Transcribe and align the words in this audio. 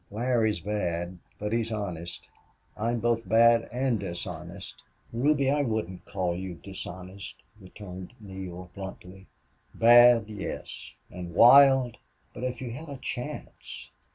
"Larry 0.09 0.49
is 0.49 0.59
bad, 0.61 1.19
but 1.37 1.53
he's 1.53 1.71
honest. 1.71 2.27
I'm 2.75 2.99
both 2.99 3.29
bad 3.29 3.69
and 3.71 3.99
dishonest." 3.99 4.81
"Ruby, 5.13 5.51
I 5.51 5.61
wouldn't 5.61 6.05
call 6.05 6.35
you 6.35 6.55
dishonest," 6.55 7.35
returned 7.59 8.13
Neale, 8.19 8.71
bluntly. 8.73 9.27
"Bad 9.75 10.27
yes. 10.27 10.95
And 11.11 11.35
wild! 11.35 11.97
But 12.33 12.43
if 12.43 12.61
you 12.63 12.71
had 12.71 12.89
a 12.89 12.97
chance?" 12.97 13.91